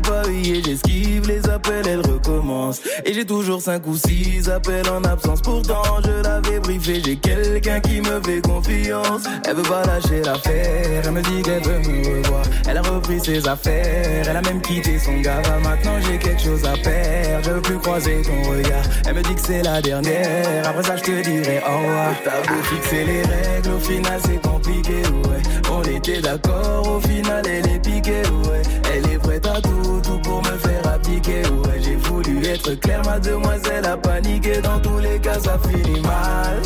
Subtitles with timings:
[0.00, 2.80] l'ai pas eu j'esquive les appels, elle recommence.
[3.04, 5.40] Et j'ai toujours cinq ou six appels en absence.
[5.42, 9.22] Pourtant, je l'avais briefé, j'ai quelqu'un qui me fait confiance.
[9.46, 12.42] Elle veut pas lâcher l'affaire, elle me dit qu'elle veut me revoir.
[12.68, 15.42] Elle a repris ses affaires, elle a même quitté son gars.
[15.62, 18.84] Maintenant, j'ai quelque chose à perdre, je veux plus croiser ton regard.
[19.06, 22.14] Elle me dit que c'est la dernière, après ça, je te dirai au revoir.
[22.24, 25.42] T'as beau fixer les règles, au final, c'est compliqué, ouais.
[25.70, 28.62] On était d'accord, au final, elle est piquée, ouais.
[28.92, 31.80] Elle est prête à tout, tout pour me faire appliquer, ouais.
[31.82, 34.60] J'ai voulu être clair, ma demoiselle a paniqué.
[34.60, 36.62] Dans tous les cas, ça finit mal.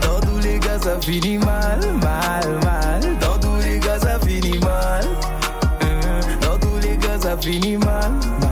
[0.00, 3.18] Dans tous les cas, ça finit mal, mal, mal.
[3.20, 5.04] Dans tous les cas, ça finit mal.
[6.40, 8.47] Dans tous les cas, ça finit mal.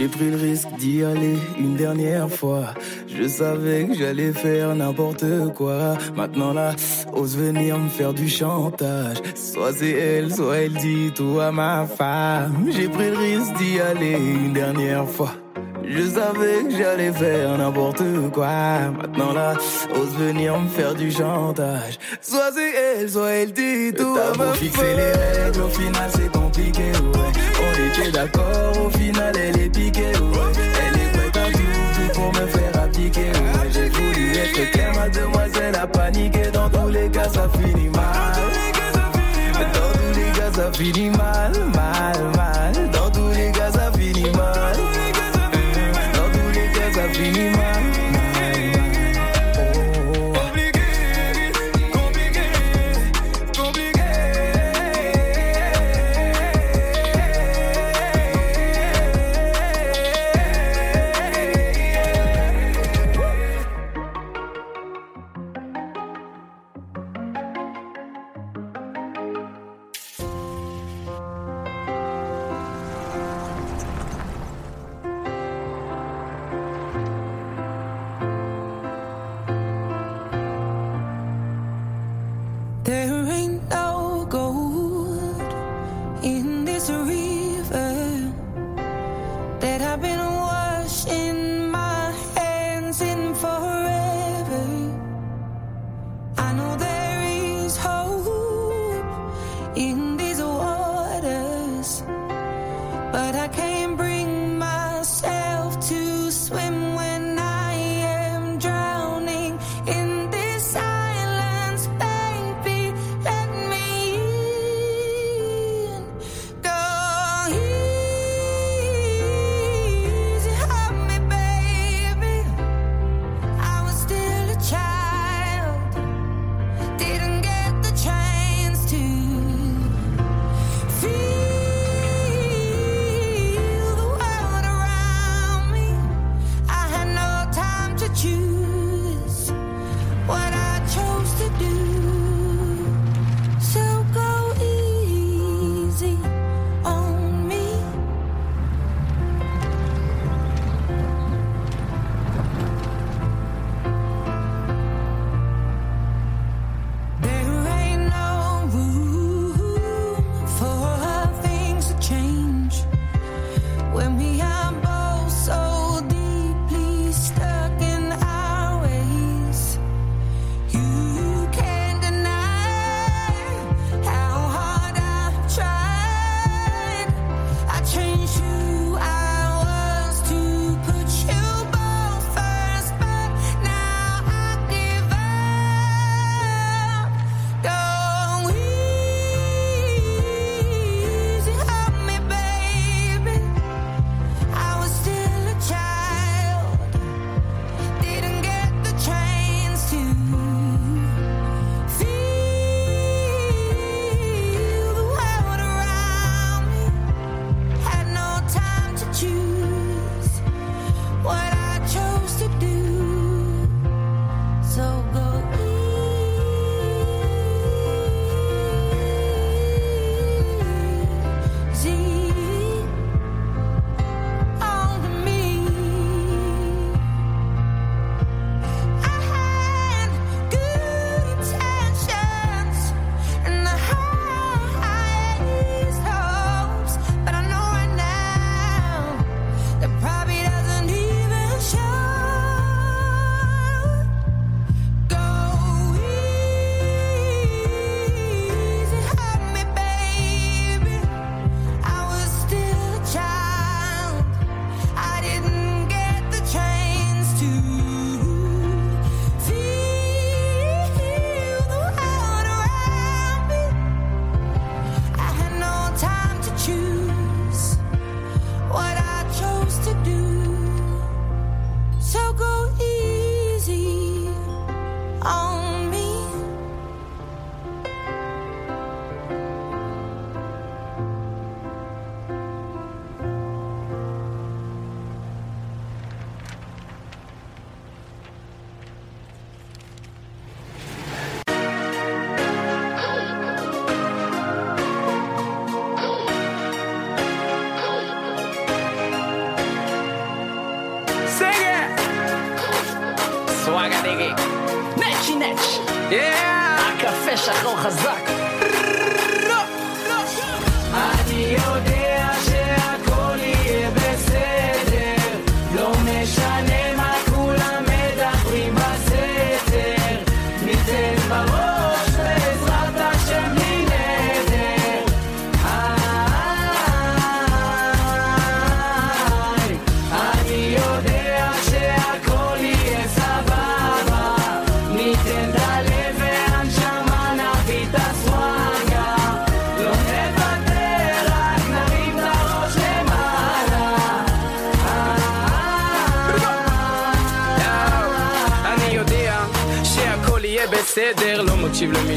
[0.00, 2.72] J'ai pris le risque d'y aller une dernière fois.
[3.06, 5.98] Je savais que j'allais faire n'importe quoi.
[6.16, 6.74] Maintenant là,
[7.12, 9.18] ose venir me faire du chantage.
[9.34, 12.70] Soit c'est elle, soit elle dit tout à ma femme.
[12.70, 15.34] J'ai pris le risque d'y aller une dernière fois.
[15.88, 18.48] Je savais que j'allais faire n'importe quoi.
[18.96, 19.54] Maintenant là,
[19.94, 21.98] ose venir me faire du chantage.
[22.20, 26.32] Soit c'est elle, soit elle dit tout à ma fixer les règles, au final c'est
[26.32, 27.32] compliqué, ouais.
[27.60, 30.52] On était d'accord, au final elle est piquée, ouais.
[30.54, 33.70] Elle est prête à tout, tout pour me faire appliquer, ouais.
[33.72, 36.42] J'ai voulu être clair, ma demoiselle a paniqué.
[36.52, 38.34] Dans tous les cas, ça finit mal.
[39.54, 41.52] Dans tous les cas, ça finit mal.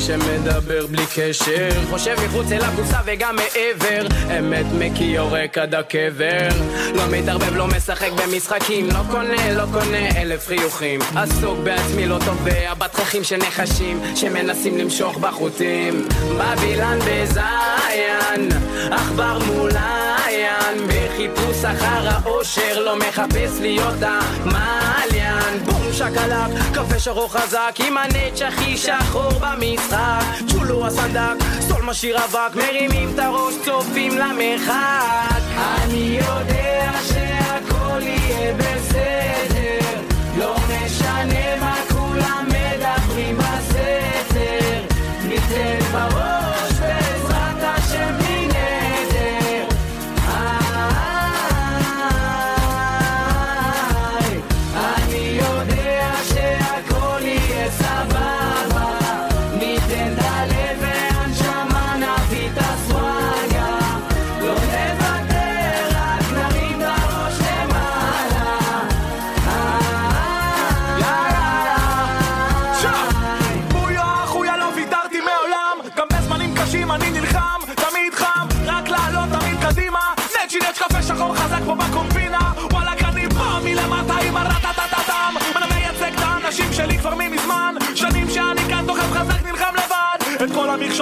[0.06, 1.70] שמדבר בלי קשר.
[1.90, 4.08] חושב מחוץ אל הקופסה וגם מעבר.
[4.40, 6.50] אמת מקיא יורק עד הקבר
[6.96, 8.88] לא מתערבב, לא משחק במשחקים.
[8.88, 11.00] לא קונה, לא קונה אלף חיוכים.
[11.16, 16.08] עסוק בעצמי, לא תובע בתככים של נחשים שמנסים למשוך בחוטים.
[16.38, 18.50] בבילן בזיין
[18.92, 20.88] עכבר מוליין
[21.28, 25.64] בחיפוש אחר האושר לא מחפש להיות המעליין.
[25.66, 30.24] בום שקלק, קפה שחור חזק עם הנץ' הכי שחור במשחק.
[30.48, 35.42] צ'ולו הסנדק, סול משאיר אבק מרימים את הראש, צופים למרחק.
[35.58, 40.02] אני יודע שהכל יהיה בסדר,
[40.38, 44.82] לא משנה מה כולם מדברים בסתר,
[45.28, 46.33] ניתן בראש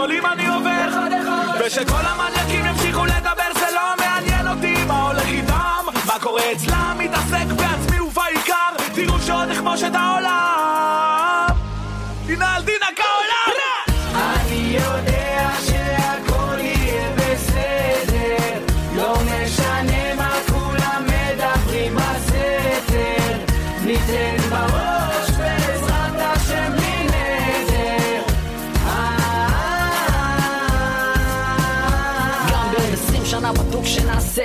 [0.01, 0.87] שואלים אני עובר,
[1.65, 2.40] ושכל המלא...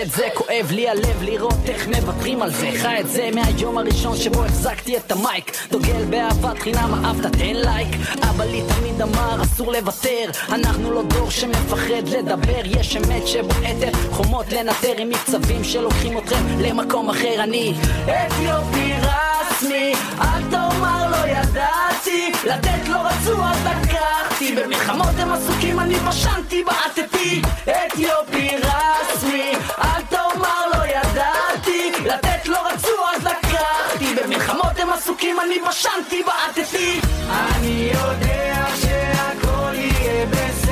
[0.07, 2.71] את זה כואב לי הלב לראות איך מוותרים על זה.
[2.83, 5.57] חי את זה מהיום הראשון שבו החזקתי את המייק.
[5.71, 7.89] דוגל באהבת חינם אהבת תן לייק.
[8.31, 10.31] אבא לי תמיד אמר אסור לוותר.
[10.49, 12.61] אנחנו לא דור שמפחד לדבר.
[12.65, 13.97] יש אמת שבועטת.
[14.11, 17.43] חומות לנטר עם מקצבים שלוקחים אתכם למקום אחר.
[17.43, 21.86] אני אתיופי רסמי אל תאמר לא ידעתי
[22.45, 27.43] לתת לא רצו אז לקחתי במלחמות הם עסוקים אני פשנתי בעטתי.
[27.65, 31.93] אתיופי רסמי אל תאמר לא ידעתי.
[32.05, 37.01] לתת לא רצו אז לקחתי במלחמות הם עסוקים אני פשנתי בעטתי.
[37.31, 40.66] אני יודע שהכל יהיה בסדר,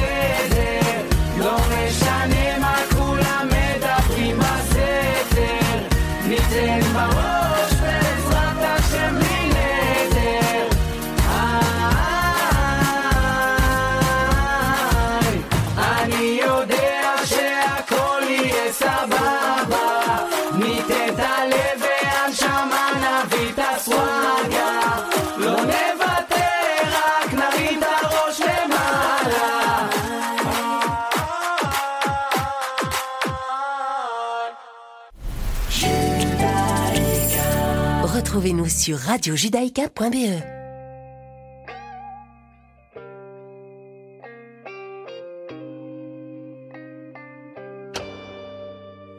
[38.35, 40.43] Retrouvez-nous sur radiojudaïka.be.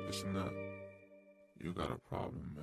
[0.06, 0.36] Listen.
[1.64, 2.55] You got a problem,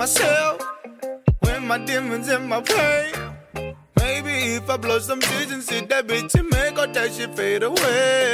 [0.00, 0.58] myself
[1.40, 3.12] when my demons and my pain.
[3.98, 7.62] Maybe if I blow some visions, see that bitch and make all that shit fade
[7.62, 8.29] away.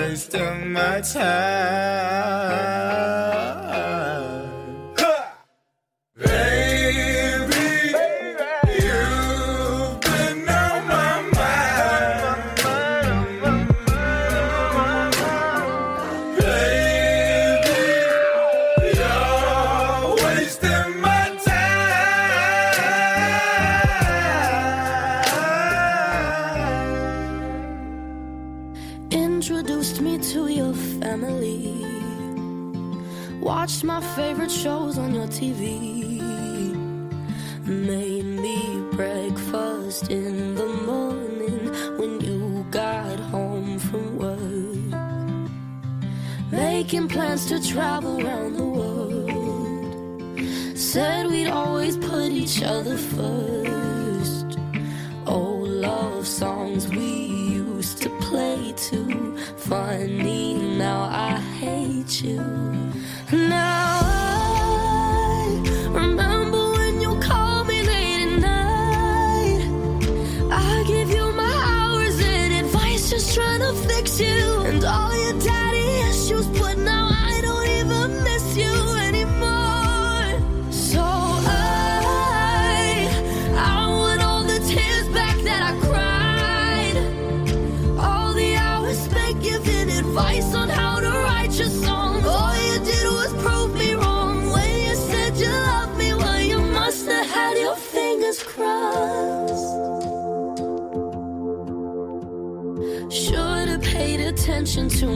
[0.00, 2.40] waste of my time.
[47.40, 50.38] us to travel around the world.
[50.76, 54.58] Said we'd always put each other first.
[55.26, 59.36] Oh, love songs we used to play too.
[59.56, 62.40] Funny, now I hate you.
[63.32, 64.09] Now.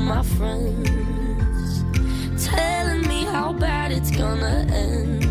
[0.01, 1.85] my friends,
[2.45, 5.25] telling me how bad it's gonna end.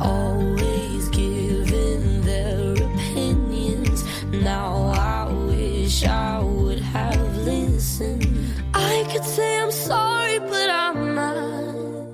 [0.00, 4.04] Always giving their opinions.
[4.32, 8.26] Now I wish I would have listened.
[8.74, 12.06] I could say I'm sorry, but I'm not.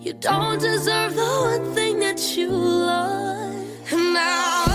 [0.00, 3.54] You don't deserve the one thing that you love.
[3.92, 4.69] And now.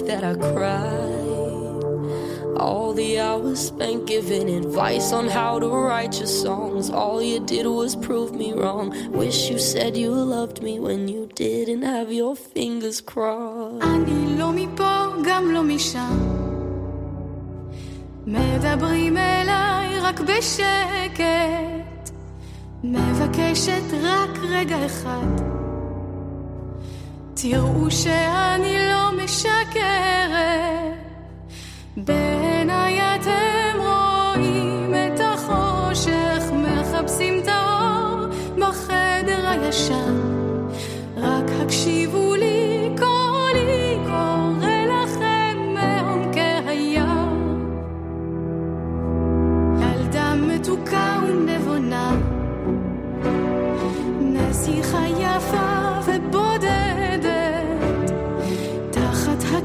[0.00, 1.22] that I cried.
[2.56, 6.90] All the hours spent giving advice on how to write your songs.
[6.90, 8.92] All you did was prove me wrong.
[9.12, 13.82] Wish you said you loved me when you didn't have your fingers crossed.
[22.84, 25.61] מבקשת רק רגע אחד.
[27.42, 29.82] תראו שאני לא משקרת,
[31.96, 33.61] בין היתר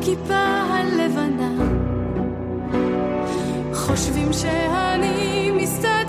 [0.07, 0.33] הכיפה
[0.69, 1.51] הלבנה.
[3.73, 6.06] חושבים שאני מסתתרת,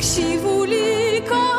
[0.00, 1.49] 幸福离开。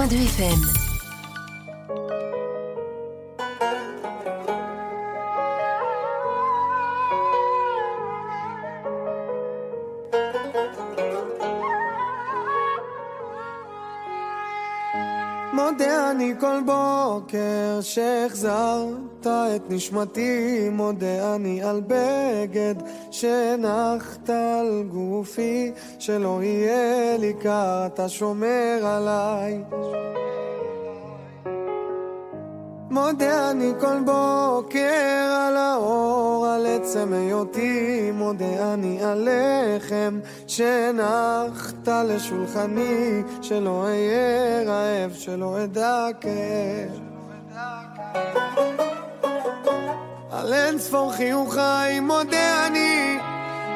[0.00, 0.02] 90.2
[0.36, 0.60] FM.
[15.52, 22.74] מודה אני כל בוקר שהחזרת את נשמתי, מודה אני על בגד
[23.20, 29.62] שהנחת על גופי, שלא יהיה לי קר, אתה שומר עליי.
[32.90, 43.22] מודה אני כל בוקר על האור, על עצם היותי, מודה אני על לחם שהנחת לשולחני,
[43.42, 47.00] שלא אהיה רעב, שלא אדע כאב.
[50.32, 53.18] על אין ספור חיוכיי מודה אני,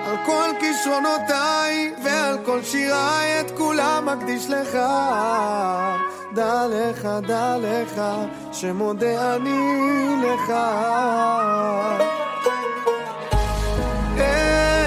[0.07, 4.79] על כל כישרונותיי ועל כל שיריי את כולם מקדיש לך.
[6.35, 8.03] דע לך, דע לך,
[8.53, 9.59] שמודה אני
[10.23, 10.53] לך.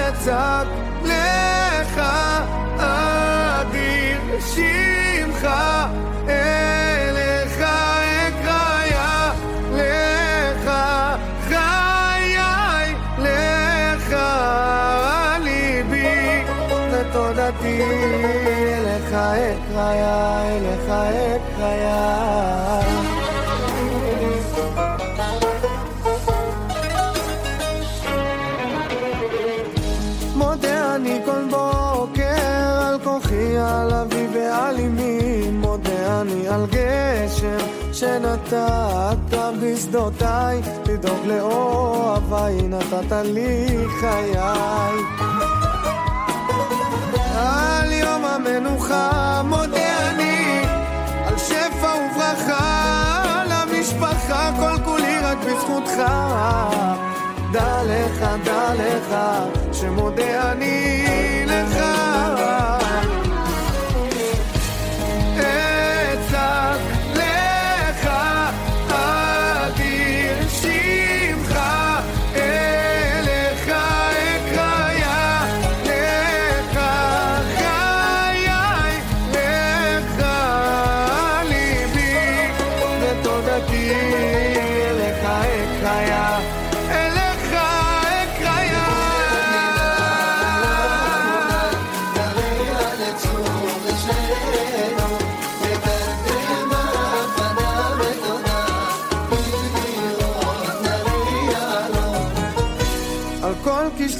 [0.08, 0.77] אצעק
[20.07, 22.79] אליך אקריה.
[30.35, 37.57] מודה אני כל בוקר על כוחי, על אבי ועל אמי, מודה אני על גשם
[37.93, 44.33] שנתת בשדותיי, לדאוג לאוהביי, נתת לי חיי.
[48.37, 49.86] מנוחה, מודה אני על שפע
[51.98, 56.02] וברכה, למשפחה כל כולי רק בזכותך.
[57.52, 59.16] דע לך, דע לך,
[59.72, 61.04] שמודה אני
[61.46, 61.78] לך.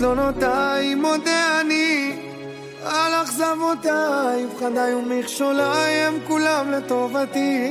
[0.09, 2.17] כל כישלונותיי מודה אני,
[2.85, 7.69] על אכזבותיי, פחדיי ומכשוליי הם כולם לטובתי.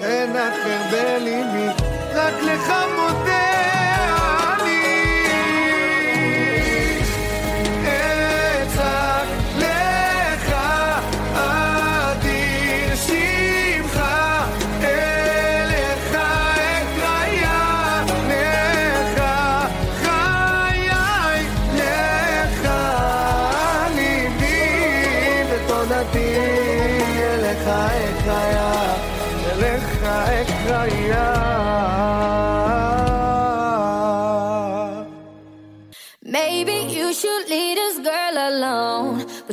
[0.00, 1.68] אין אחר בליבי,
[2.14, 3.57] רק לך מודה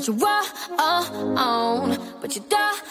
[0.08, 0.52] you won't,
[2.22, 2.82] but you don't.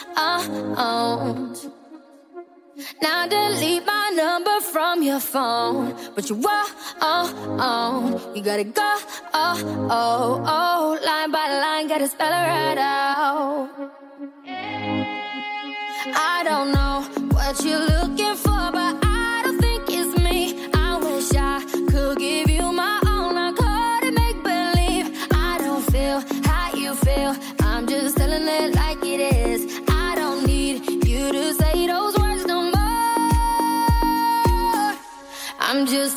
[3.00, 5.94] Now delete my number from your phone.
[6.14, 6.70] But you won't,
[8.36, 8.96] you gotta go.
[9.32, 13.68] Oh, oh, oh, line by line, gotta spell it right out.
[16.16, 18.50] I don't know what you're looking for,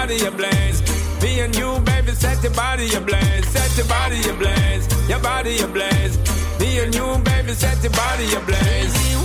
[0.00, 0.80] Body ablaze.
[1.22, 6.16] Me and you, baby, set your body ablaze, set your body ablaze, your body ablaze.
[6.58, 9.19] Me and you, baby, set your body ablaze.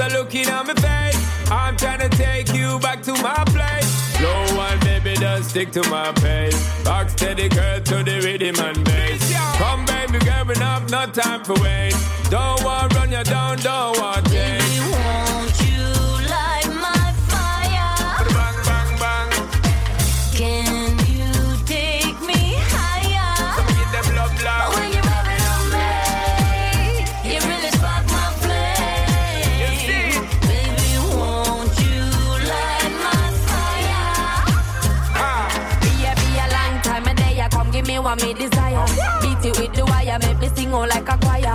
[0.00, 1.50] So looking at my face.
[1.50, 3.90] I'm trying to take you back to my place.
[4.16, 6.86] Slow one, baby, just stick to my pace.
[6.86, 9.32] Rock steady, girl, to the rhythm and bass.
[9.56, 11.94] Come, baby, girl, have no time for wait.
[12.30, 15.29] Don't want run you down, don't want change.
[38.10, 38.84] What me desire.
[39.22, 41.54] Beat it with the wire, make me sing out like a choir.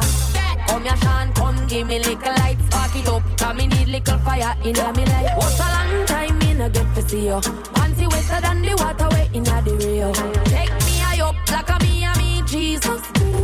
[0.68, 3.24] Come here, Sean, come give me little light, spark it up.
[3.38, 5.38] Cause me need little fire in me life.
[5.38, 7.40] What's a long time me no get to see you?
[7.76, 10.14] Panty wetter than the water way in the Rio.
[10.46, 13.02] Take me high up like a me and me Jesus.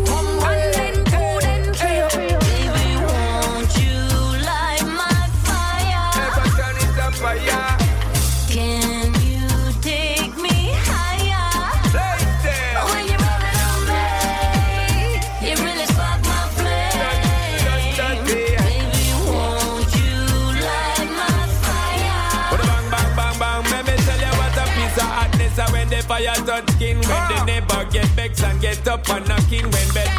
[0.08, 0.61] Come one
[26.12, 26.98] fire touch skin.
[26.98, 27.46] When they ah.
[27.48, 29.64] never get vexed and get up and knocking.
[29.64, 30.11] When bedboard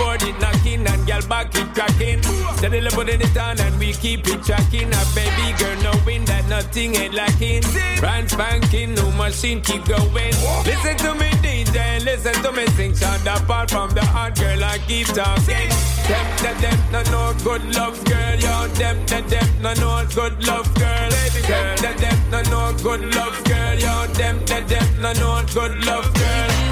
[1.87, 2.23] cracking.
[2.57, 4.88] Steadily putting it on and we keep it tracking.
[4.92, 7.62] A baby girl knowing that nothing ain't lacking.
[7.99, 10.35] Brand spanking, new machine keep going.
[10.64, 12.95] Listen to me DJ, listen to me sing.
[12.95, 15.71] Shut apart from the hot girl I keep talking.
[16.09, 18.37] Them, them, them, no, no good love girl.
[18.37, 21.11] Yo, them, them, them, no, no good love girl.
[21.11, 23.75] Baby girl, them, them, no, no good love girl.
[23.79, 26.71] Yo, them, them, them, no, no good love girl.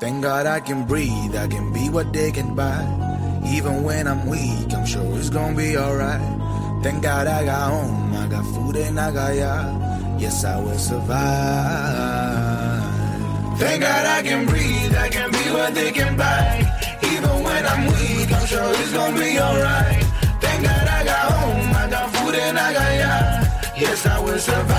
[0.00, 2.86] Thank God I can breathe, I can be what they can buy.
[3.44, 6.20] Even when I'm weak, I'm sure it's gonna be alright.
[6.84, 9.74] Thank God I got home, I got food and I got ya.
[10.16, 11.18] Yes, I will survive.
[13.58, 16.62] Thank God I can breathe, I can be what they can buy.
[17.02, 20.04] Even when I'm weak, I'm sure it's gonna be alright.
[20.40, 23.42] Thank God I got home, I got food and I got ya.
[23.76, 24.78] Yes, I will survive.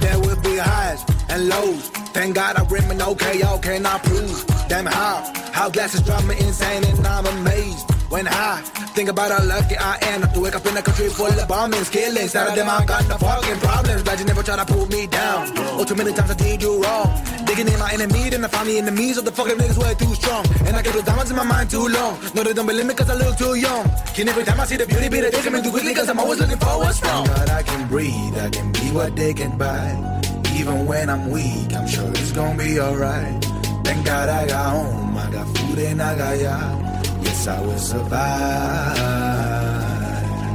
[0.00, 1.90] There will be highs and lows.
[2.24, 4.46] Thank God I'm remain okay, y'all cannot prove.
[4.66, 7.84] Damn how, how glasses drive me insane and I'm amazed.
[8.08, 8.62] When I
[8.96, 11.92] think about how lucky I am to wake up in a country full of bombings,
[11.92, 12.32] killings.
[12.32, 14.04] None of them I got no fucking problems.
[14.04, 15.52] Glad you never try to pull me down.
[15.76, 17.12] Oh, too many times I did you wrong.
[17.44, 20.14] Digging in my enemy, then I found the enemies of the fucking niggas way too
[20.14, 20.46] strong.
[20.64, 22.18] And I get those diamonds in my mind too long.
[22.34, 23.84] No, they don't believe me cause I look too young.
[24.14, 26.18] Can every time I see the beauty, be the taking me too quickly cause I'm
[26.18, 27.26] always looking for what's wrong.
[27.26, 30.13] God I can breathe, I can be what they can buy.
[30.54, 33.44] Even when I'm weak, I'm sure it's gonna be alright.
[33.84, 37.06] Thank God I got home, I got food and I got yacht.
[37.22, 38.96] Yes, I will survive.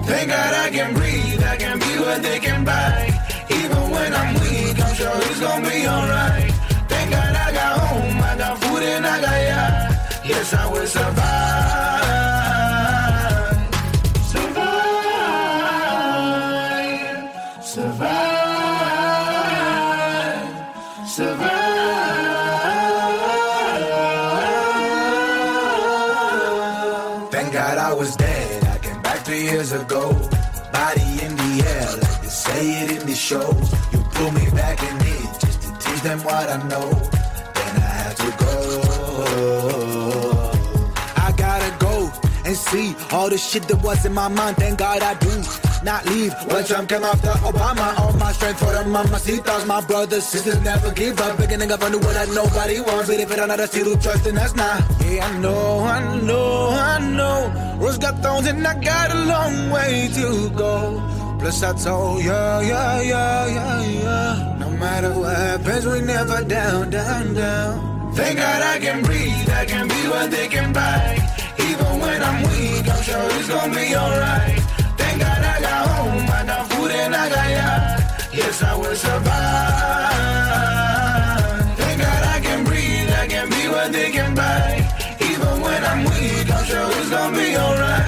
[0.06, 3.14] Thank God I can breathe, I can be what they can buy.
[3.50, 6.52] Even when I'm weak, I'm sure it's gonna be alright.
[6.88, 10.26] Thank God I got home, I got food and I got yacht.
[10.26, 10.80] Yes, I will.
[10.88, 12.29] Survive.
[33.32, 33.50] It in the show.
[33.92, 36.90] You pull me back in it just to teach them what I know.
[36.90, 38.52] Then I had to go.
[41.18, 42.12] I gotta go
[42.46, 44.58] and see all the shit that was in my mind.
[44.58, 45.30] Thank God I do
[45.84, 46.34] not leave.
[46.52, 49.66] When Trump came after Obama, all my strength for the mamacitas.
[49.66, 51.38] My brothers, sisters never give up.
[51.38, 53.08] Big nigga for world that nobody wants.
[53.10, 54.82] But if it another see trust, then that's not.
[55.06, 57.78] Yeah, I know, I know, I know.
[57.80, 61.19] Rose got thorns and I got a long way to go.
[61.40, 64.58] Plus I told ya, yeah, yeah, yeah, yeah.
[64.60, 68.12] No matter what happens, we never down, down, down.
[68.14, 71.16] Thank God I can breathe, I can be what they can buy.
[71.58, 74.60] Even when I'm weak, I'm sure it's gonna be alright.
[75.00, 78.04] Thank God I got home, I got food and I got yacht.
[78.34, 79.32] Yes, I will survive.
[81.80, 84.84] Thank God I can breathe, I can be what they can buy.
[85.24, 87.99] Even when I'm weak, I'm sure it's gonna be alright.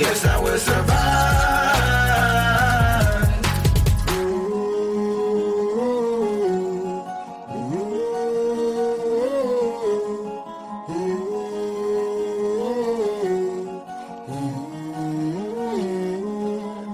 [0.00, 0.90] Yes, I will survive.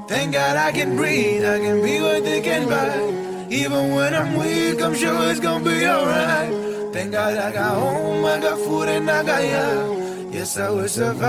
[0.08, 3.46] Thank God I can breathe, I can be what they can buy.
[3.48, 6.92] Even when I'm weak, I'm sure it's gonna be alright.
[6.92, 10.05] Thank God I got home, I got food and I got yacht.
[10.46, 11.26] Yes, I will survive.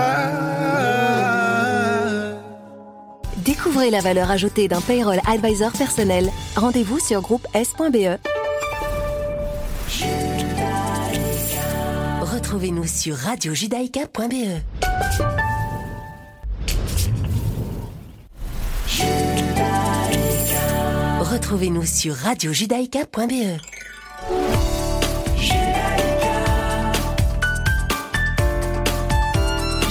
[3.38, 6.30] Découvrez la valeur ajoutée d'un payroll advisor personnel.
[6.54, 8.16] Rendez-vous sur groupe S.be.
[12.22, 14.60] Retrouvez-nous sur radiojudaïka.be.
[21.20, 23.58] Retrouvez-nous sur radiojudaïka.be.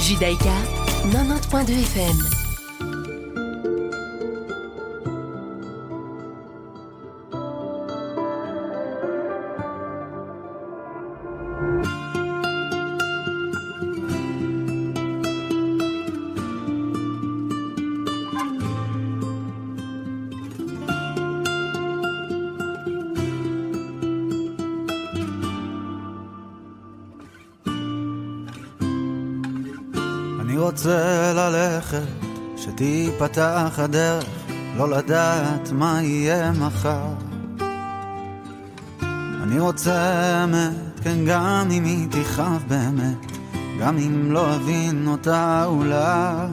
[0.08, 0.56] Judaïka
[1.12, 2.37] 90.2 FM.
[30.68, 32.02] רוצה ללכת,
[32.56, 34.24] שתיפתח הדרך,
[34.76, 37.06] לא לדעת מה יהיה מחר.
[39.42, 39.94] אני רוצה
[40.44, 43.32] אמת, כן, גם אם היא תכאב באמת,
[43.80, 46.46] גם אם לא אבין אותה אולי.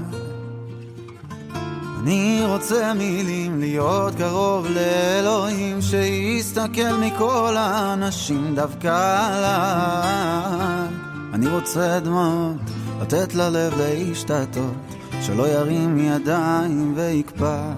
[1.99, 10.89] אני רוצה מילים להיות קרוב לאלוהים שיסתכל מכל האנשים דווקא עליי.
[11.33, 12.64] אני רוצה דמעות,
[13.05, 17.71] לתת ללב להשתתות, שלא ירים ידיים ויקפא.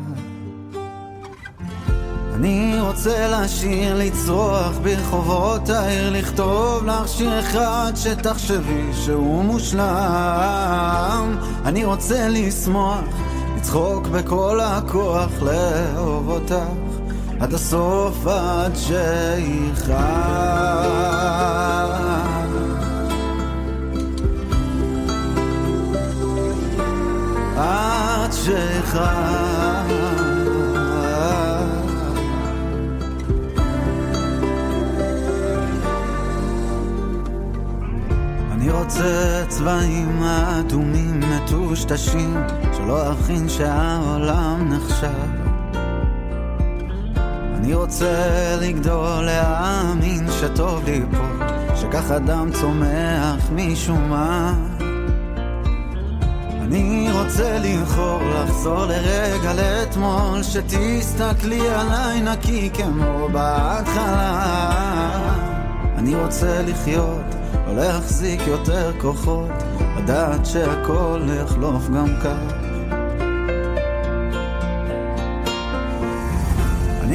[2.35, 9.77] אני רוצה לשיר, לצרוח ברחובות העיר, לכתוב לך שיר אחד שתחשבי שהוא מושלם.
[11.65, 13.03] אני רוצה לשמוח,
[13.57, 16.53] לצחוק בכל הכוח, לאהוב אותך
[17.39, 19.97] עד הסוף, עד שיכאב.
[28.47, 29.91] שיכאב.
[38.51, 42.37] אני רוצה צבעים אדומים מטושטשים,
[42.77, 45.07] שלא אכין שהעולם נחשב.
[47.55, 48.15] אני רוצה
[48.61, 51.45] לגדול, להאמין שטוב לי פה,
[51.75, 54.76] שכך אדם צומח משום מה.
[56.67, 64.41] אני רוצה לבחור לחזור לרגע לאתמול שתסתכלי עליי נקי כמו בהתחלה.
[65.97, 67.35] אני רוצה לחיות,
[67.67, 69.49] לא להחזיק יותר כוחות
[69.97, 72.56] לדעת שהכל יחלוף גם כך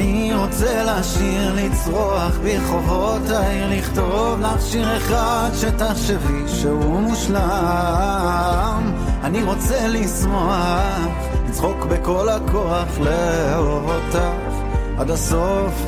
[0.03, 8.93] אני רוצה לשיר, לצרוח ברחובות העיר, לכתוב לך שיר אחד שתחשבי שהוא מושלם.
[9.23, 11.07] אני רוצה לשמוח,
[11.49, 14.53] לצחוק בכל הכוח, לאהוב אותך
[14.97, 15.85] עד הסוף,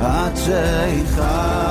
[0.00, 1.68] עד שאיכה.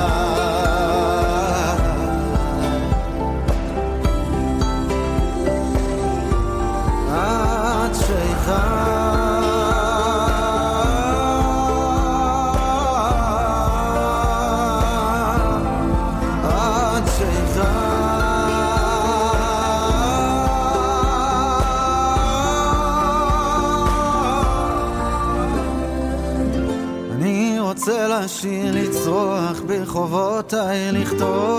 [7.12, 8.77] עד שאיכה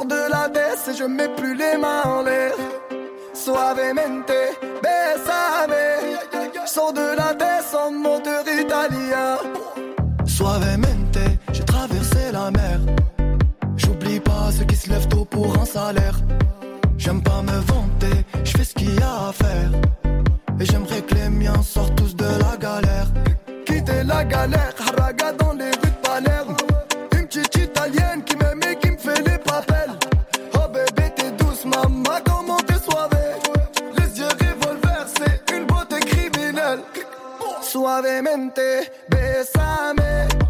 [0.08, 2.54] De la baisse et je mets plus les mains en l'air.
[3.34, 4.42] Suavementé,
[4.84, 5.74] baisame.
[6.76, 9.38] Sors de la descente, moteur italien.
[10.26, 11.20] Suavemente,
[11.54, 12.80] j'ai traversé la mer.
[13.78, 16.20] J'oublie pas ceux qui se lèvent tôt pour un salaire.
[16.98, 19.72] J'aime pas me vanter, je fais ce qu'il y a à faire.
[20.60, 23.08] Et j'aimerais que les miens sortent tous de la galère.
[23.66, 24.85] Quitter la galère.
[37.76, 40.45] suavemente, bésame.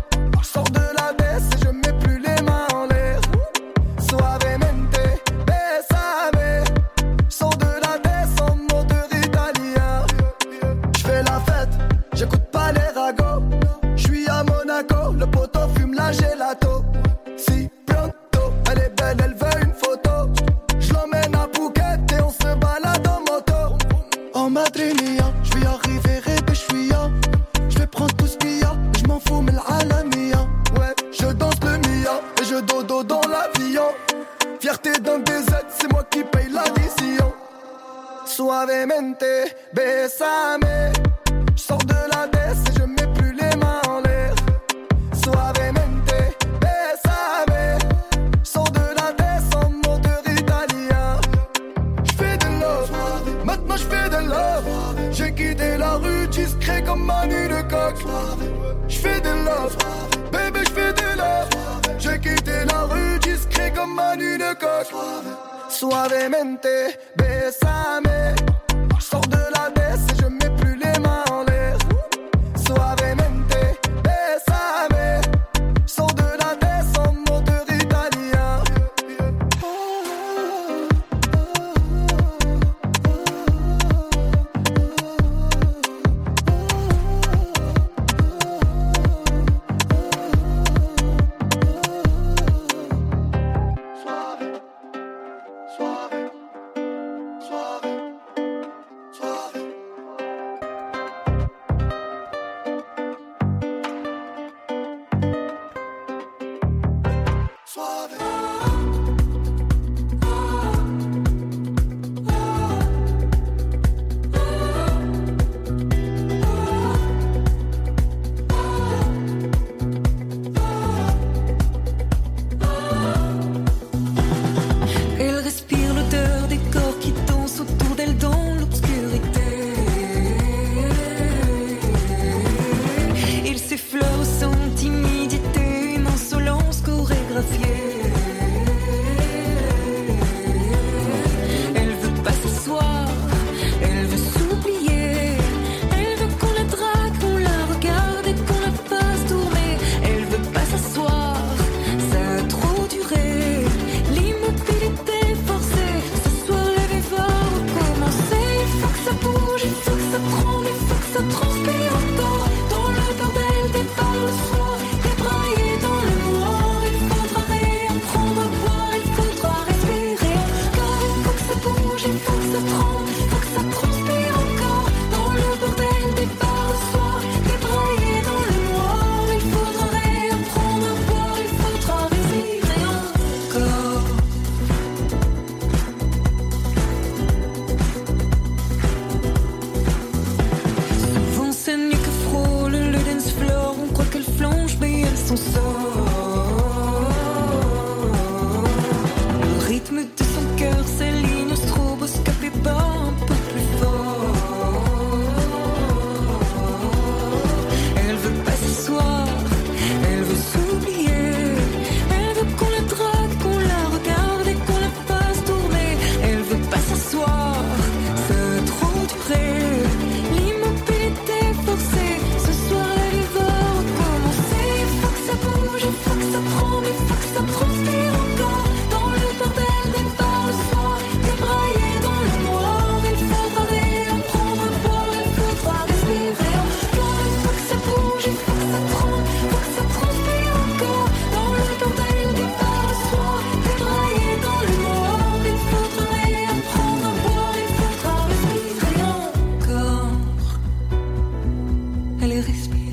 [252.56, 252.85] Please.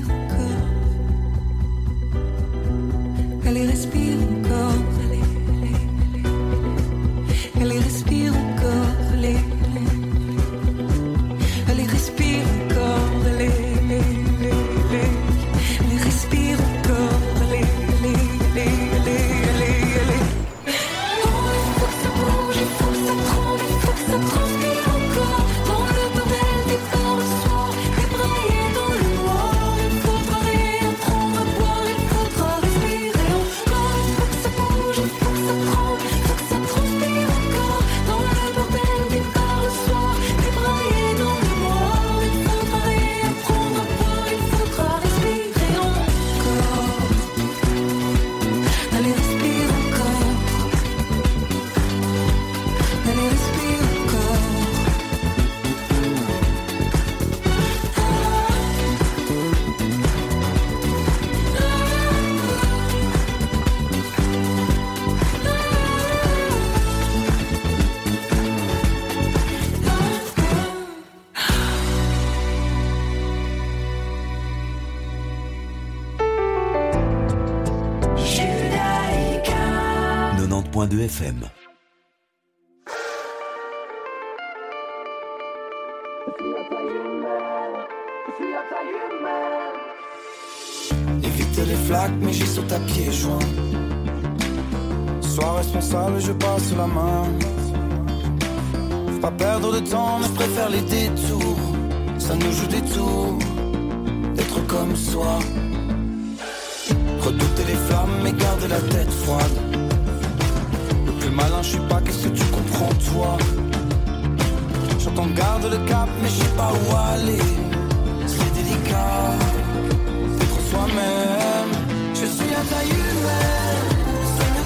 [122.69, 123.89] Taille humaine,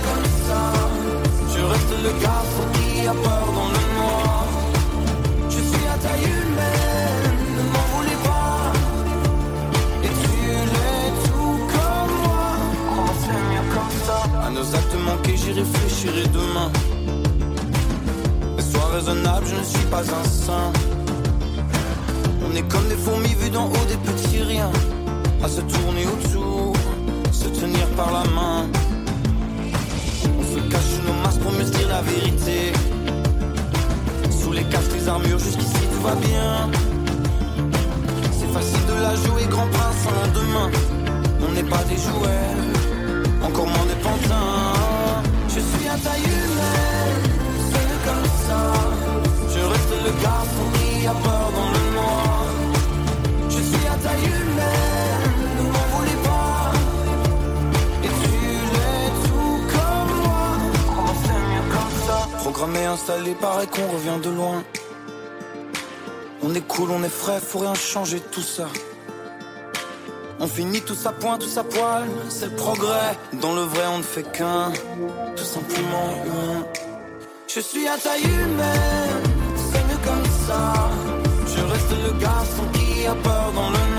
[0.05, 0.61] comme ça.
[1.53, 4.45] Je reste le garçon qui a peur dans le noir.
[5.49, 8.71] Je suis à taille humaine, ne m'en voulez pas.
[10.03, 10.37] Et tu
[10.73, 12.47] l'es tout comme moi.
[12.91, 14.19] Crois c'est mieux comme ça.
[14.45, 16.71] À nos actes manqués, j'y réfléchirai demain.
[18.55, 20.71] Mais sois raisonnable, je ne suis pas un saint.
[22.45, 24.71] On est comme des fourmis vues d'en haut, des petits riens.
[25.43, 26.36] À se tourner se
[27.59, 28.65] tenir par la main.
[30.39, 32.73] On se cache sous nos masques pour mieux dire la vérité.
[34.39, 36.69] Sous les casques, les armures, jusqu'ici tout va bien.
[38.37, 40.69] C'est facile de la jouer, grand prince en lendemain.
[41.47, 42.53] On n'est pas des jouets,
[43.47, 45.23] encore moins des pantins.
[45.53, 47.23] Je suis à taille humaine,
[47.71, 48.61] seul comme ça.
[49.53, 52.45] Je reste le garçon qui a peur dans le noir.
[53.49, 55.06] Je suis à taille humaine,
[62.57, 62.63] ça?
[62.63, 64.63] Programmé, installé, pareil qu'on revient de loin.
[66.43, 68.67] On est cool, on est frais, faut rien changer tout ça.
[70.39, 73.17] On finit tout à point, tout à poil, c'est le progrès.
[73.41, 74.71] Dans le vrai, on ne fait qu'un,
[75.35, 76.65] tout simplement un.
[77.47, 79.23] Je suis à taille humaine,
[79.71, 80.89] c'est mieux comme ça.
[81.47, 83.96] Je reste le garçon qui a peur dans le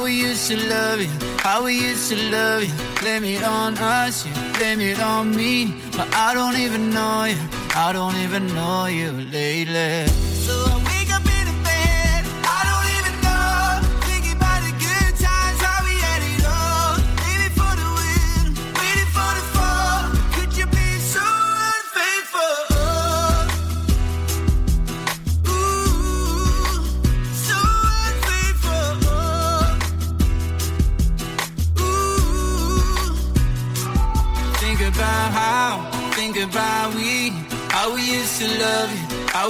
[0.00, 1.08] how we used to love you,
[1.40, 2.72] how we used to love you.
[3.00, 7.36] Blame it on us, you blame it on me, but I don't even know you,
[7.76, 10.29] I don't even know you lately.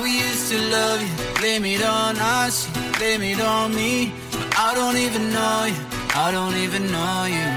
[0.02, 1.14] We used to love you.
[1.40, 4.12] Blame it on us, blame it on me.
[4.32, 5.82] But I don't even know you,
[6.14, 7.48] I don't even know you,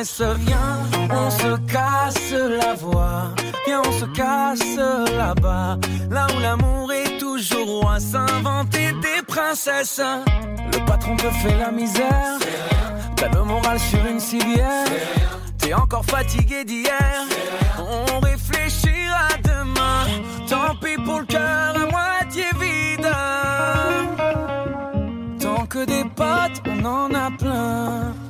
[0.00, 3.34] on se casse la voix.
[3.66, 4.78] Viens, on se casse
[5.14, 5.76] là-bas.
[6.10, 8.00] Là où l'amour est toujours roi.
[8.00, 10.00] S'inventer des princesses.
[10.72, 12.38] Le patron te fait la misère.
[13.16, 14.86] T'as le moral sur une civière.
[15.58, 17.26] T'es encore fatigué d'hier.
[17.78, 20.06] On réfléchira demain.
[20.48, 23.08] Tant pis pour le cœur à moitié vide.
[25.40, 28.29] Tant que des potes, on en a plein.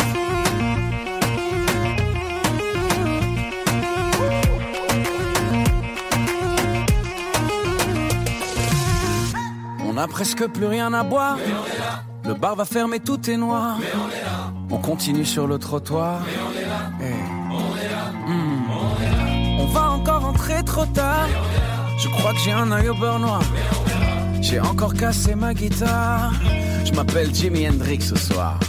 [10.01, 11.37] A presque plus rien à boire.
[12.25, 13.77] Le bar va fermer, tout est noir.
[14.71, 16.21] On continue sur le trottoir.
[19.59, 21.27] On va encore entrer trop tard.
[21.99, 23.43] Je crois que j'ai un œil au beurre noir.
[24.41, 26.33] J'ai encore cassé ma guitare.
[26.83, 28.59] Je m'appelle Jimi Hendrix ce soir.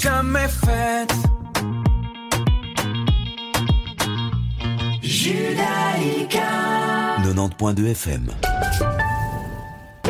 [0.00, 1.12] Jamais faite.
[5.02, 6.38] Judaïka
[7.22, 8.30] 90.2 FM.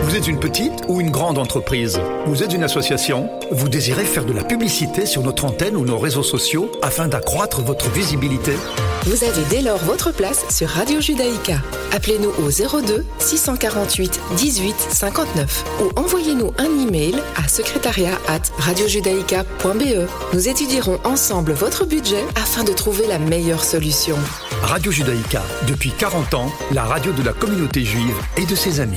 [0.03, 2.01] Vous êtes une petite ou une grande entreprise?
[2.27, 3.31] Vous êtes une association?
[3.51, 7.63] Vous désirez faire de la publicité sur notre antenne ou nos réseaux sociaux afin d'accroître
[7.63, 8.53] votre visibilité?
[9.05, 11.63] Vous avez dès lors votre place sur Radio Judaïka.
[11.93, 20.09] Appelez-nous au 02 648 18 59 ou envoyez-nous un email à secrétariat at radiojudaïka.be.
[20.35, 24.17] Nous étudierons ensemble votre budget afin de trouver la meilleure solution.
[24.63, 28.97] Radio Judaïka, depuis 40 ans, la radio de la communauté juive et de ses amis.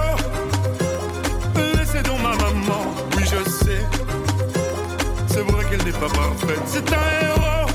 [5.71, 7.69] qu'elle n'est pas parfaite, c'est un héros.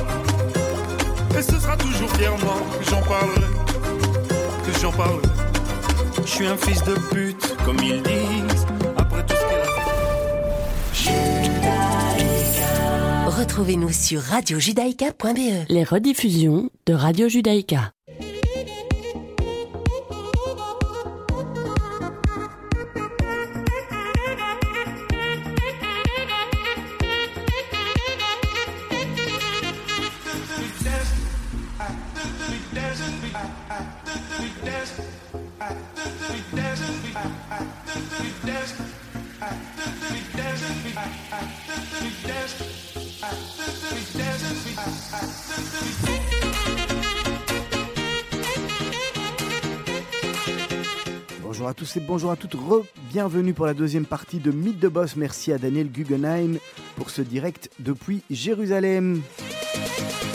[1.39, 3.47] Et ce sera toujours fièrement que j'en parlerai,
[4.65, 5.23] que j'en parlerai.
[6.25, 8.67] Je suis un fils de pute, comme ils disent.
[8.97, 9.65] Après tout ce qu'elle a
[13.31, 13.41] fait.
[13.41, 15.67] Retrouvez-nous sur radiojudaïka.be.
[15.69, 17.93] Les rediffusions de Radio Judaïka.
[52.17, 55.17] Bonjour à toutes, re-bienvenue pour la deuxième partie de Mythe de Boss.
[55.17, 56.57] Merci à Daniel Guggenheim
[56.97, 59.21] pour ce direct depuis Jérusalem.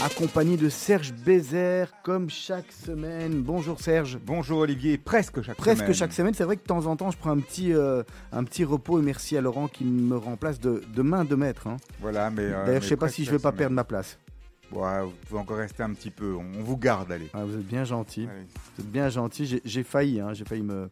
[0.04, 3.42] Accompagné de Serge Bézère, comme chaque semaine.
[3.42, 4.20] Bonjour Serge.
[4.24, 5.94] Bonjour Olivier, presque chaque Presque semaine.
[5.96, 6.34] chaque semaine.
[6.36, 9.00] C'est vrai que de temps en temps, je prends un petit, euh, un petit repos
[9.00, 11.66] et merci à Laurent qui me remplace de, de main de maître.
[11.66, 11.78] hein.
[12.00, 12.44] Voilà, mais.
[12.44, 13.58] euh, D'ailleurs, je sais pas presque si je vais pas semaine.
[13.58, 14.20] perdre ma place.
[14.72, 17.28] Ouais, vous pouvez encore rester un petit peu, on, vous garde, allez.
[17.34, 18.26] Ah, vous êtes bien gentil.
[18.78, 19.60] Vous êtes bien gentil.
[19.66, 20.90] J'ai failli, hein, j'ai failli me,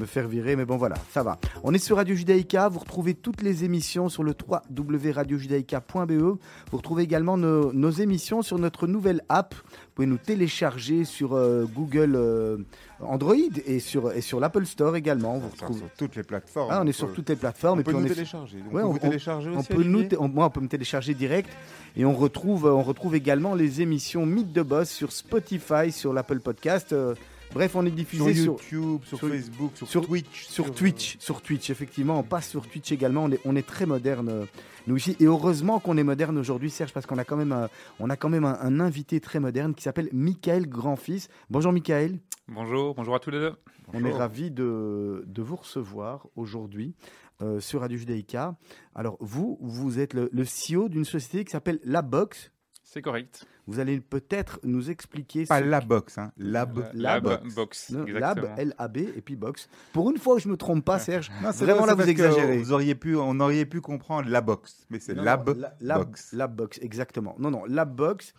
[0.00, 1.38] me faire virer, mais bon voilà, ça va.
[1.62, 2.68] On est sur Radio Judaïka.
[2.68, 4.34] Vous retrouvez toutes les émissions sur le
[4.70, 6.12] www.radiojudaïka.be.
[6.12, 6.38] Vous
[6.76, 9.54] retrouvez également nos, nos émissions sur notre nouvelle app.
[9.54, 12.58] Vous pouvez nous télécharger sur euh, Google euh,
[13.00, 13.34] Android
[13.66, 15.38] et sur, et sur l'Apple Store également.
[15.38, 15.84] Vous Sur retrouvez...
[15.98, 16.68] toutes les plateformes.
[16.72, 17.78] Ah, on est sur toutes les plateformes.
[17.78, 18.58] On et peut puis nous est- télécharger.
[18.70, 21.50] On Ouais, peut télécharger on nous on- moi, on peut me télécharger direct.
[21.96, 26.40] Et on retrouve, on retrouve également les émissions Mythe de Boss sur Spotify, sur l'Apple
[26.40, 26.92] Podcast.
[26.92, 27.14] euh,
[27.52, 31.70] bref, on est diffusé Sur YouTube, sur Facebook, sur Twitch, Sur, sur- Twitch, sur Twitch,
[31.70, 32.18] effectivement.
[32.18, 33.24] On passe sur Twitch également.
[33.24, 34.44] On est, on est très moderne, euh,
[34.86, 35.16] nous ici.
[35.20, 38.16] Et heureusement qu'on est moderne aujourd'hui, Serge, parce qu'on a quand même, un, on a
[38.16, 41.28] quand même un, un invité très moderne qui s'appelle Michael Grandfils.
[41.50, 42.18] Bonjour, Michael.
[42.48, 43.52] Bonjour, bonjour à tous les deux.
[43.92, 46.94] On est ravis de, de vous recevoir aujourd'hui
[47.42, 48.56] euh, sur Radio Judaïka.
[48.94, 52.52] Alors, vous, vous êtes le, le CEO d'une société qui s'appelle La Box.
[52.84, 53.44] C'est correct.
[53.70, 55.44] Vous allez peut-être nous expliquer.
[55.46, 57.54] Pas La Box, hein, Lab, Lab Box.
[57.54, 58.04] Box, Non.
[58.06, 59.68] Lab, L-A-B, et puis Box.
[59.92, 62.08] Pour une fois que je me trompe pas, Serge, Non, c'est vraiment vrai, là, vous
[62.08, 62.58] exagérez.
[62.58, 65.98] Vous auriez pu, on aurait pu comprendre la box, mais c'est lab, non, la- lab,
[66.08, 66.32] box.
[66.32, 67.36] lab box, exactement.
[67.38, 68.34] Non, non, lab box.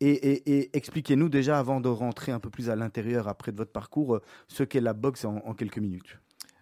[0.00, 3.56] Et, et- et expliquez-nous déjà, avant de rentrer un peu plus à l'intérieur après de
[3.56, 6.18] votre parcours, euh, ce qu'est la box en, en quelques minutes.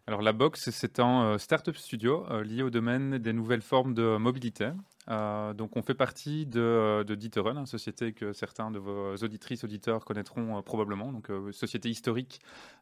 [0.08, 3.94] Alors la Box, c'est un euh, startup studio euh, lié au domaine des nouvelles formes
[3.94, 4.70] de mobilité.
[5.10, 9.64] Euh, donc on fait partie de, de Dieterun, une société que certains de vos auditrices,
[9.64, 11.12] auditeurs connaîtront euh, probablement.
[11.12, 12.40] Donc euh, société historique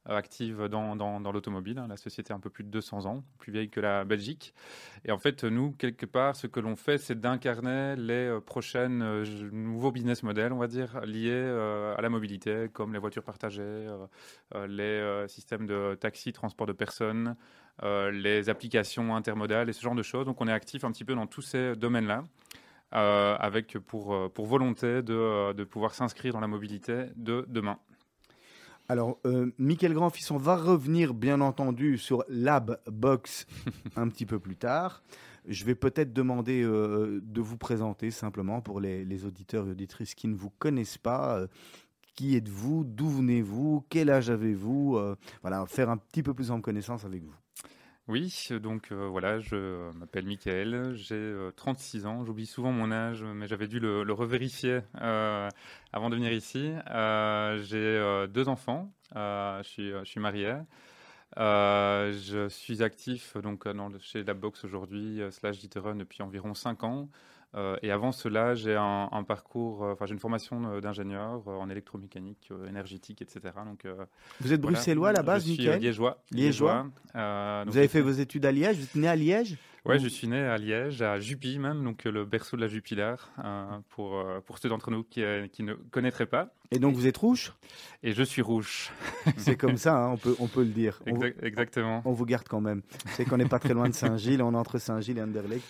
[0.09, 0.95] euh, active dans,
[1.33, 1.79] l'automobile.
[1.79, 1.87] hein.
[1.89, 4.55] La société un peu plus de 200 ans, plus vieille que la Belgique.
[5.05, 9.03] Et en fait, nous, quelque part, ce que l'on fait, c'est d'incarner les euh, prochaines
[9.03, 13.25] euh, nouveaux business models, on va dire, liés euh, à la mobilité, comme les voitures
[13.25, 14.07] partagées, euh,
[14.55, 19.81] euh, les euh, systèmes de taxi, transport de personnes, euh, les applications intermodales et ce
[19.83, 20.26] genre de choses.
[20.26, 22.24] Donc, on est actif un petit peu dans tous ces domaines-là.
[22.95, 27.45] euh, avec pour, euh, pour volonté de, euh, de pouvoir s'inscrire dans la mobilité de
[27.49, 27.78] demain.
[28.89, 33.47] Alors, euh, Michael Grandfils, on va revenir bien entendu sur Lab Box
[33.97, 35.03] un petit peu plus tard.
[35.47, 40.16] Je vais peut-être demander euh, de vous présenter simplement pour les, les auditeurs et auditrices
[40.16, 41.39] qui ne vous connaissent pas.
[41.39, 41.47] euh,
[42.16, 46.61] qui êtes-vous D'où venez-vous Quel âge avez-vous Euh, Voilà, faire un petit peu plus en
[46.61, 47.35] connaissance avec vous.
[48.09, 53.22] Oui, donc euh, voilà, je m'appelle Michael, j'ai euh, 36 ans, j'oublie souvent mon âge,
[53.22, 55.48] mais j'avais dû le, revérifier euh,
[55.92, 56.72] avant de venir ici.
[56.90, 60.57] Euh, j'ai euh, deux enfants, euh, je, suis, je marié.
[61.38, 66.55] Euh, je suis actif donc euh, chez la boxe aujourd'hui, euh, slash Diterun depuis environ
[66.55, 67.09] 5 ans.
[67.55, 71.46] Euh, et avant cela, j'ai un, un parcours, euh, enfin j'ai une formation euh, d'ingénieur
[71.48, 73.40] en électromécanique, énergétique, etc.
[73.66, 73.86] Donc,
[74.40, 74.76] Vous êtes voilà.
[74.76, 76.22] bruxellois à la base, Je suis liégeois.
[76.30, 76.86] Liégeois.
[77.14, 80.09] Vous avez fait vos études à Liège Vous êtes né à Liège Ouais, Ou- je
[80.09, 84.18] suis né à Liège, à Jupy même, donc le berceau de la Jupiler, euh, pour,
[84.18, 86.53] euh, pour ceux d'entre nous qui, euh, qui ne connaîtraient pas.
[86.70, 87.55] Et donc vous êtes rouge
[88.03, 88.90] Et je suis rouge.
[89.38, 91.01] C'est comme ça, hein, on, peut, on peut le dire.
[91.07, 92.03] On, exactement.
[92.05, 92.82] on vous garde quand même.
[93.14, 95.64] C'est qu'on n'est pas très loin de Saint-Gilles, on est entre Saint-Gilles et Anderlecht.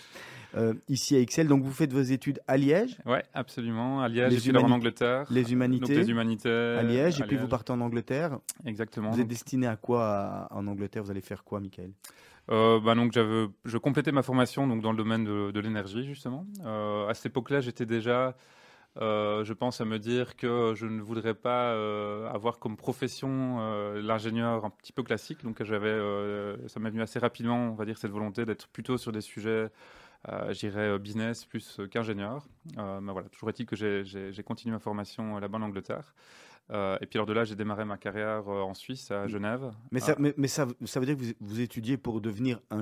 [0.55, 4.01] Euh, ici à Excel, donc vous faites vos études à Liège Ouais, absolument.
[4.01, 5.25] À Liège, Les en Angleterre.
[5.29, 6.49] Les Donc humanités les humanités.
[6.49, 8.37] à Liège, et puis vous partez en Angleterre.
[8.65, 9.11] Exactement.
[9.11, 11.03] Vous êtes destiné à quoi à- en Angleterre?
[11.03, 11.91] Vous allez faire quoi, Michael?
[12.49, 16.03] Euh, bah donc j'avais, je complétais ma formation donc dans le domaine de, de l'énergie
[16.05, 16.45] justement.
[16.65, 18.35] Euh, à cette époque-là, j'étais déjà,
[18.99, 23.57] euh, je pense, à me dire que je ne voudrais pas euh, avoir comme profession
[23.61, 25.43] euh, l'ingénieur un petit peu classique.
[25.45, 25.97] Donc j'avais,
[26.67, 29.69] ça m'est venu assez rapidement, on va dire, cette volonté d'être plutôt sur des sujets,
[30.29, 32.47] euh, je dirais, euh, business plus euh, qu'ingénieur.
[32.77, 36.13] Euh, voilà, toujours est-il que j'ai, continué ma formation là-bas en Angleterre.
[36.69, 39.71] Euh, et puis alors de là, j'ai démarré ma carrière en Suisse, à Genève.
[39.91, 42.79] mais ça, mais, mais ça, ça veut dire que vous, vous étudiez pour devenir un